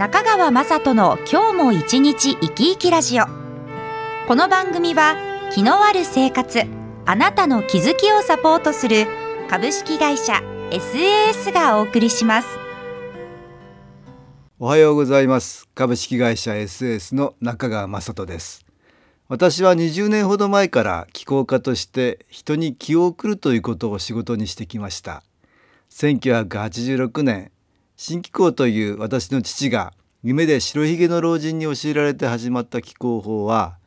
[0.00, 3.26] 中川雅人の今日も一日生き生きラジオ。
[4.26, 5.14] この番組は
[5.52, 6.62] 気のある生活
[7.04, 9.06] あなたの気づきをサポートする
[9.50, 10.40] 株式会社
[10.70, 12.48] SAS がお送りします。
[14.58, 15.68] おはようございます。
[15.74, 18.64] 株式会社 SAS の中川雅人です。
[19.28, 25.22] 私は20年ほど前から気候家として人に気を送るということを仕事にしてきました。
[25.90, 27.52] 1986年
[28.02, 33.78] 新気候という私の父が夢で白ひげの老人に教えられて始まった気候法は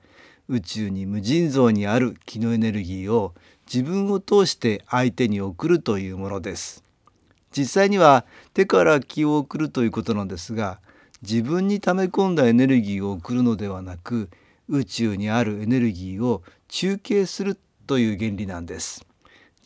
[0.49, 3.35] 宇宙に無尽蔵にある気のエネルギーを
[3.71, 6.83] 自分を通して相手に送るというものです。
[7.55, 10.79] 実際には手から気を送るということなんですが
[11.21, 14.31] 自分に溜め込んだエネルギーを送るのではなく
[14.67, 19.05] 宇宙にあるエネルギーを中継するという原理なんです。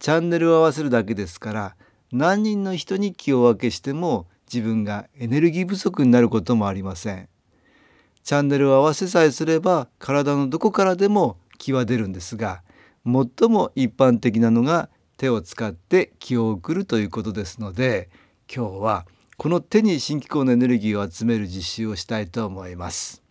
[0.01, 1.75] チャンネルを合わせるだけですから
[2.11, 7.29] 何人の人に気を分けしても自分がエネルギー不足になることもありません。
[8.23, 12.61] チャンネルを合わせさえすれば体のどこからでも気は出るんですが
[13.05, 18.09] 最も一般的なのが手を使って気を送るということですので
[18.53, 19.05] 今日は
[19.37, 23.23] この手に新機構のエネルギーを集める実習をしたいと思います。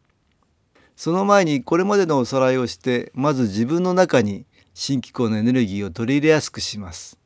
[0.97, 7.19] その前にこれまでのおさらいをしてまず自分の中に新機構のエネルギーを取り入れやすくします。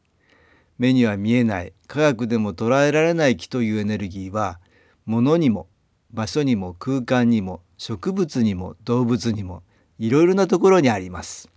[0.80, 4.60] 目には見えない科学でも捉えられない気というエネルギーは
[5.04, 5.68] 物にも
[6.10, 9.62] 場所にも空間にも植物にも動物にも
[9.98, 11.50] いろいろなところにあります。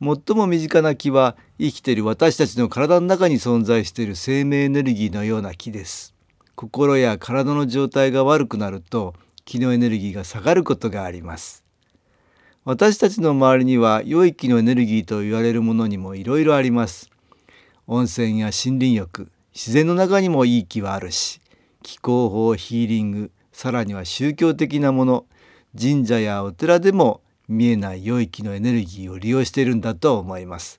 [0.00, 6.14] 最も身近な気は生きている私たちの体の中に存在している生命エネルギーのような気です。
[6.54, 9.12] 心や体の状態が悪くなると
[9.44, 11.64] 気のエネルギーが下がることがあります。
[12.64, 17.10] 私たちの周りには良い気のエネルギーと言われるものにもいろいろあります。
[17.88, 21.40] 温泉や森林浴自然の中にもいい気はあるし
[21.82, 25.26] 気候法ヒーリングさらには宗教的なもの
[25.78, 30.78] 神社やお寺でも見えない良い気のエネルギーを利用しているんだと思います。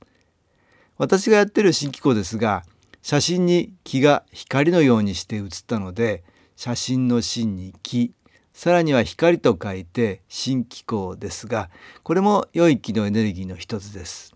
[0.97, 2.63] 私がやってる新機構ですが
[3.01, 6.23] 写真に気が光のようにして写ったので
[6.55, 8.13] 写真の芯に気
[8.53, 11.69] さらには光と書いて新機構ですが
[12.03, 14.35] これも良い気のエネルギーの一つです。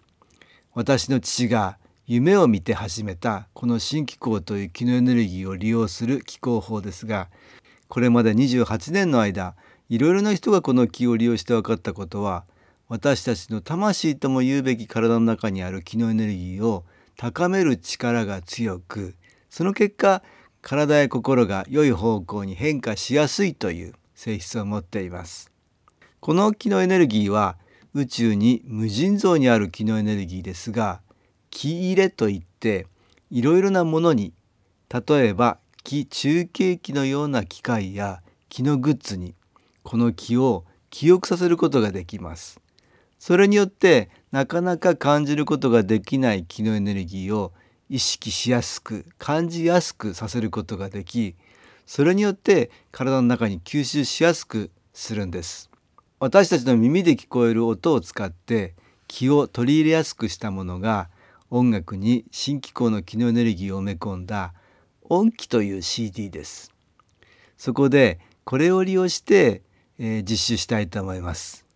[0.74, 7.30] 私の父が夢を見て始めたこの新気候という気のエネルギーを利用する気候法ですが
[7.88, 9.56] これまで28年の間
[9.88, 12.44] いろいろな人がこの気を利用して分かったことは
[12.90, 16.84] 私たちの魂とも言うべき体の中にある気のエネルギーを
[17.16, 19.16] 高める力が強く
[19.50, 20.24] その結果
[20.62, 25.52] 体や心が良い方向に変化しやすいという性質を持っています。
[26.20, 27.58] この気のエネルギーは
[27.94, 31.02] 宇宙に無尽蔵にある気のエネルギーですが
[31.54, 32.88] 気入れといって
[33.30, 34.34] いろいろなものに
[34.90, 39.36] 例えば気中継機のような機械や気のグッズに
[39.84, 42.60] この気を記憶させることができます。
[43.20, 47.54] それによってなかなか感じることができない気のエネルギーを
[47.88, 51.36] 意識しやすく感じやすくさせることができ
[51.86, 55.70] それによって体の中に吸収しやすくするんです
[56.20, 58.74] 私たちの耳で聞こえる音を使って
[59.08, 61.10] 気を取り入れやすくしたものが
[61.56, 64.56] 音楽に新機構の機能エネルギーを埋め込んだ
[65.04, 66.74] 音機という CD です。
[67.58, 69.62] そこでこれを利用して、
[70.00, 71.68] えー、実習したいと思います。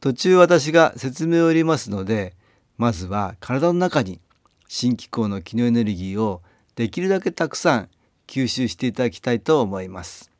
[0.00, 2.34] 途中私が説明を入れますので
[2.78, 4.20] まずは体の中に
[4.68, 6.40] 新機構の機能エネルギーを
[6.76, 7.88] できるだけたくさん
[8.28, 10.30] 吸収していただきたいと思います。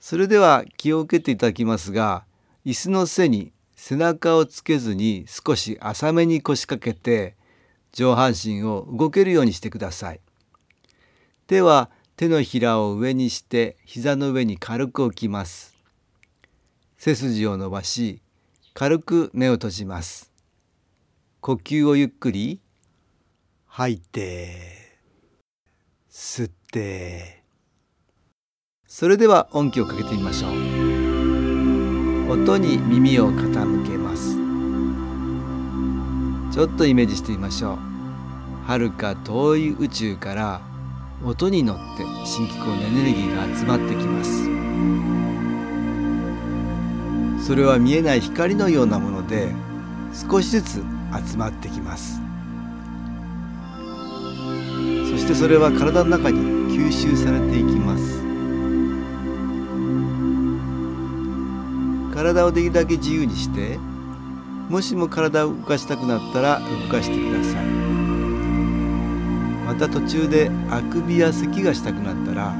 [0.00, 2.24] それでは気を受けていただきますが
[2.66, 7.37] 椅子の背に背中をつけずに少し浅めに腰掛けて
[7.98, 10.20] 上半身を動けるようにしてください。
[11.48, 15.76] 手は手のひらを上にして膝の上に軽く置きます。
[16.96, 18.22] 背筋を伸ばし
[18.72, 20.30] 軽く目を閉じます。
[21.40, 22.60] 呼吸をゆっくり
[23.66, 24.96] 吐いて
[26.08, 27.42] 吸って
[28.86, 30.52] それでは音気をかけてみましょう
[32.30, 34.36] 音に耳を傾けます
[36.54, 37.87] ちょっとイメージしてみましょう
[38.68, 40.60] 遥か遠い宇宙から
[41.24, 44.44] 音に乗って新機構のエネルギーが集まってきます。
[47.46, 49.54] それは見えない光のようなもので
[50.12, 50.84] 少しずつ
[51.30, 52.20] 集まってきます。
[55.10, 56.38] そしてそれは体の中に
[56.76, 58.22] 吸収されていきます。
[62.14, 63.78] 体をできるだけ自由にして
[64.68, 67.97] もしも体を動かしたくなったら動かしてください。
[69.68, 72.56] また途中であくびや咳がしたくなったら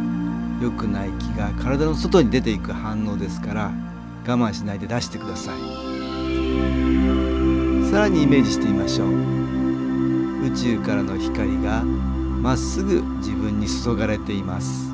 [0.61, 3.73] 良くない気が体の外に出ていく反応ですから
[4.27, 5.59] 我慢しないで出してください。
[7.91, 9.09] さらにイメージしてみましょう。
[10.49, 14.91] 宇宙からの光がまっすぐ自分に注がれています。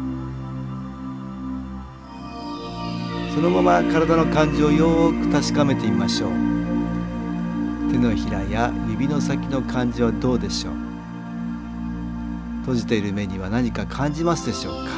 [3.35, 6.31] そのまま体の感じをよく確かめてみましょう。
[7.91, 10.84] 手のひらや指の先の感じはどうでしょう？
[12.65, 14.91] 閉じている目には何か感じますでしょうか？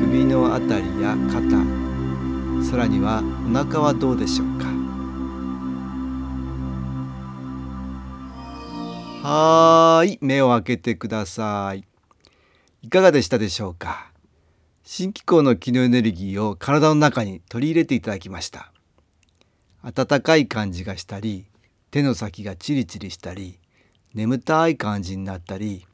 [0.00, 1.64] 首のあたりや肩
[2.62, 4.66] さらにはお腹はどうでしょうか？
[9.26, 11.86] はーい目を開けてください。
[12.82, 14.12] いかがでしたでしょうか？
[14.84, 18.72] 新機構の気のエネルギーを体の中に取り入れていただきました。
[19.82, 21.46] 温かい感じがしたり
[21.90, 23.58] 手の先がチリチリしたり
[24.14, 25.86] 眠たい感じになったり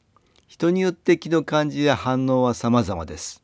[0.47, 3.43] 人によって気の感じや反応は様々です。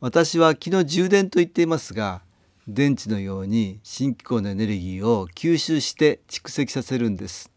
[0.00, 2.22] 私は気の充電と言っていますが
[2.66, 7.50] 電池のように新機構のエネルギーを吸収して蓄積させるんです。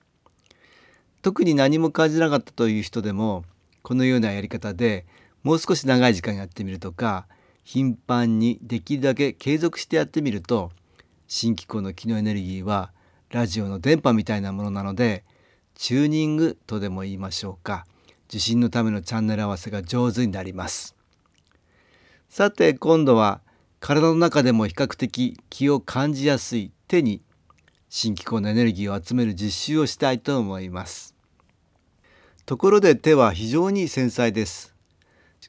[1.21, 3.45] 特に何も感じなかったという人でも
[3.81, 5.05] このようなやり方で
[5.41, 7.27] もう少し長い時間やってみるとか
[7.63, 10.71] 頻繁にできるだけ継続してやってみると
[11.27, 12.91] 新機構の機能エネルギーは
[13.29, 15.23] ラジオの電波みたいなものなので
[15.83, 17.85] チューニングとでも言いましょうか。
[18.29, 20.95] 受信のためのチャンネル合わせが上手になります。
[22.29, 23.41] さて今度は
[23.81, 27.21] 体の中でも比較的気を感じやすい手に
[27.89, 31.15] 新機構のエネルギーを集める実習をしたいと思います。
[32.45, 34.73] ところで手は非常に繊細です。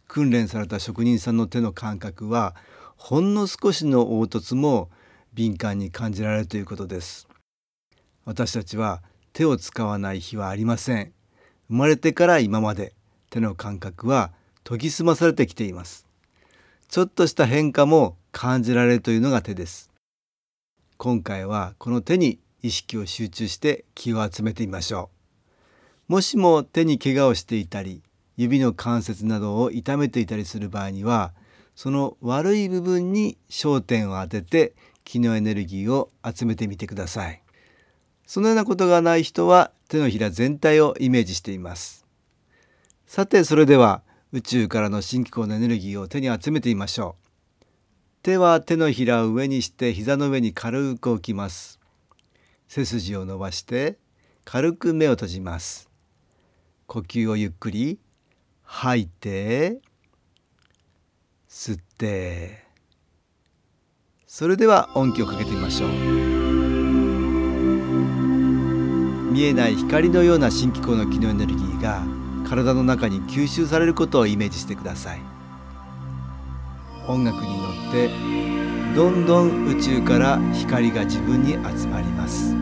[0.08, 2.56] 訓練された職人さんの手の感覚は
[2.96, 4.90] ほんの少しの凹凸も
[5.32, 7.28] 敏感に感じられるということです。
[8.24, 9.00] 私たちは
[9.34, 11.12] 手を使わない日はありません。
[11.68, 12.94] 生まれてから今まで。
[13.30, 14.30] 手の感覚は
[14.62, 16.06] 研ぎ澄まされてきています。
[16.88, 19.90] ちょっとした変化も感じられるというのが手です。
[20.98, 25.10] 今回はこの手に意識を集中して気を集めてみましょ
[26.08, 26.12] う。
[26.12, 28.02] もしも手に怪我をしていたり
[28.36, 31.34] 指の関節などを痛めていたりする場合には
[31.74, 37.43] その悪い部分に焦点を当てて気のエネルギーを集めてみてください。
[38.26, 42.06] そのようなことがない人は手のひら全体をイメージしています。
[43.06, 47.24] さてそれでは宇宙からの新機構のエネルギーを手に集めてみましょう。
[48.22, 51.78] 手は手のひらを上にして膝の上に軽く置きます。
[52.66, 53.98] 背筋を伸ばして
[54.44, 55.88] 軽く目を閉じます。
[56.86, 57.98] 呼吸をゆっくり
[58.62, 59.78] 吐いて
[61.48, 62.64] 吸って。
[64.26, 66.43] それでは音気をかけてみましょう。
[69.34, 72.04] 見えない光のような新機構の機能エネルギーが
[72.48, 75.20] 体の中に吸収されることをイメージしてください。
[77.08, 78.10] 音楽に乗って
[78.94, 82.54] どんどん宇宙から光が自分に集まります。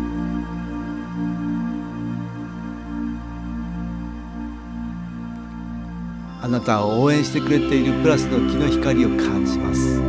[6.40, 10.00] あなたを応援してくれているプラスの気の光を感じます。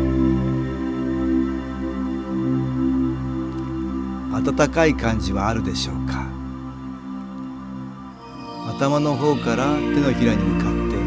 [4.33, 6.22] 温かい感じはあるでしょうか？
[8.77, 10.97] 頭の方から手のひらに向かって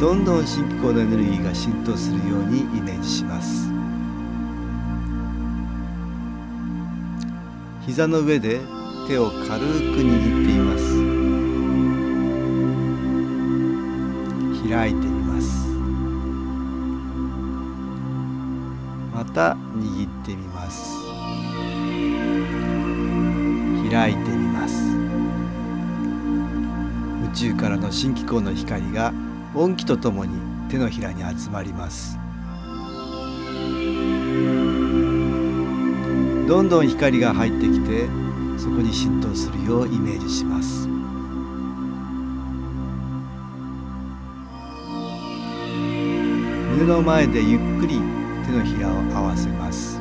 [0.00, 3.70] どんどん新機構のエネルギーが浸透するようにイメージします。
[7.86, 8.60] 膝の上で
[9.08, 10.96] 手を軽く握っています。
[14.68, 15.68] 開いてみます。
[19.14, 20.92] また握ってみます。
[23.90, 24.95] 開いてみます。
[27.36, 29.12] 宙からの新機構の光が
[29.54, 30.38] 音気とともに
[30.70, 32.18] 手のひらに集まります。
[36.48, 38.08] どんどん光が入ってきて
[38.56, 40.88] そこに浸透するようイメージします。
[46.78, 48.00] 胸の前でゆっくり
[48.46, 50.00] 手のひらを合わせます。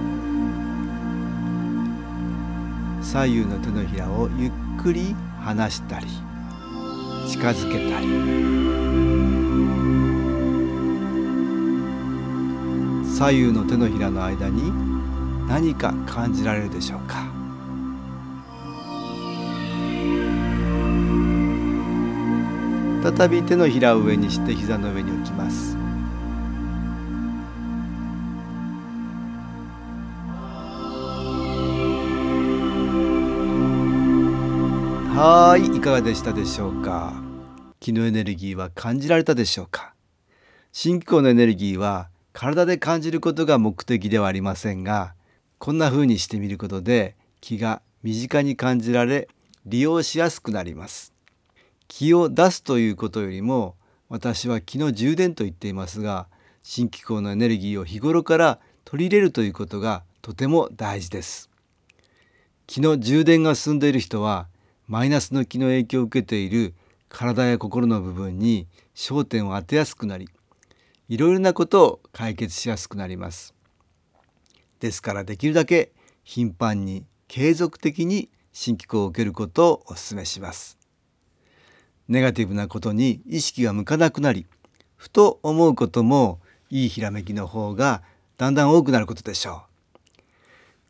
[3.01, 4.51] 左右の手のひらをゆっ
[4.81, 6.24] くり離したり。
[7.27, 8.07] 近づけたり。
[13.15, 14.71] 左右の手のひらの間に
[15.47, 17.25] 何か感じられるでしょうか？
[23.17, 25.77] 再び手のひらを上にして膝の上に置きます。
[35.17, 37.13] はいいかがでしたでしょうか？
[37.79, 39.93] 気のエネルギーは感じられたでしょうか？
[40.73, 45.13] 新機構のエネルギーは体で感じることが目的ではありませんが
[45.57, 49.29] こんな風にしてみることで気が身近に感じられ
[49.65, 51.13] 利用しやすくなります。
[51.87, 53.75] 気を出すということよりも
[54.09, 56.27] 私は気の充電と言っていますが
[56.61, 61.49] 新機構のエネルギーを日頃から取り入れるということがとても大事です。
[62.67, 64.49] 気の充電が進んでいる人は
[64.87, 66.75] マイナスの気の影響を受けている
[67.09, 70.29] 体や心の部分に焦点を当てやすくなり
[71.07, 73.53] いろいろなことを解決しやすくなります。
[74.79, 75.91] ですからできるだけ
[76.23, 80.77] 頻繁に継続的に新機構を受けることをお勧めします。
[82.07, 84.45] ネガティブなことに意識が向かなくなり
[84.95, 86.39] ふと思うことも
[86.69, 88.03] いいひらめきの方が
[88.37, 89.63] だんだん多くなることでしょ
[90.17, 90.21] う。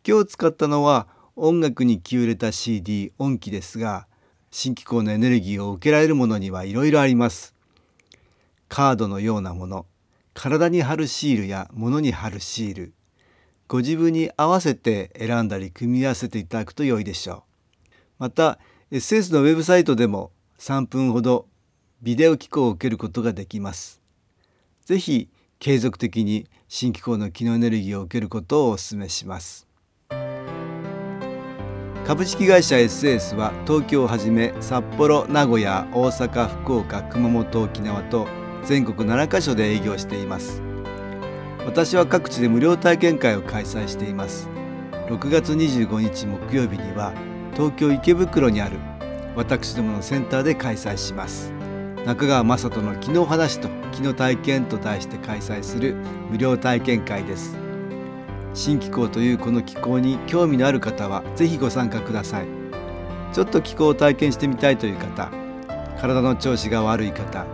[0.07, 4.07] 今日使ったのは音楽に気を入れた CD 音機ですが
[4.51, 7.53] 新機構のエネルギーを受けられるものにはいろいろあります。
[8.69, 9.85] カードのようなもの
[10.33, 12.93] 体に貼るシールや物に貼るシール
[13.67, 17.43] ご自分に合わせて選んだり組み合わせていただくと良いでしょう。
[18.19, 18.59] また
[18.91, 21.47] SS のウェブサイトでも3分ほど
[22.01, 23.99] ビデオ機構を受けることができます。
[24.85, 29.67] ぜひ継続的に新機構の機能エネルギーを受けることをお勧めします。
[32.05, 38.27] 株式会社 SS は東京をはじめ札幌名古屋大阪福岡熊本沖縄と
[38.63, 40.61] 全国7カ所で営業しています。
[41.65, 44.47] 私は各地で無料体験会を開催しています。
[45.09, 47.11] 6月25日木曜日には
[47.55, 48.77] 東京池袋にある
[49.35, 51.51] 私どものセンターで開催します。
[52.05, 55.95] 中川雅人の「昨日話と昨日体験」と題して開催する
[56.29, 57.64] 無料体験会です。
[58.55, 62.47] 新気候というこの気候に興味のある方はぜひご参加ください。
[63.33, 65.29] ちょっと気候を体験してみたいという方
[65.99, 67.45] 体の調子が悪い方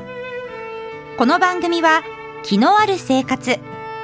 [1.17, 2.03] この番組は
[2.43, 3.59] 気のある生活